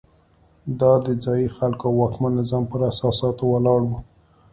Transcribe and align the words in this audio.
دا 0.79 0.91
د 1.05 1.07
ځايي 1.23 1.47
خلکو 1.57 1.83
او 1.89 1.93
واکمن 2.01 2.31
نظام 2.39 2.63
پر 2.71 2.79
اساساتو 2.91 3.43
ولاړ 3.51 3.79
وو. 3.89 3.97